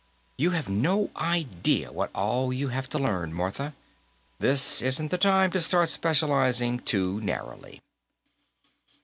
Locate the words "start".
5.61-5.89